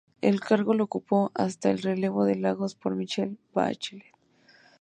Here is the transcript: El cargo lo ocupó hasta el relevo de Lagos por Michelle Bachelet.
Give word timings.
El 0.21 0.39
cargo 0.39 0.73
lo 0.73 0.83
ocupó 0.85 1.31
hasta 1.35 1.69
el 1.69 1.77
relevo 1.77 2.25
de 2.25 2.33
Lagos 2.33 2.73
por 2.73 2.95
Michelle 2.95 3.37
Bachelet. 3.53 4.11